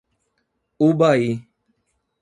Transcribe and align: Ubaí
Ubaí 0.87 1.31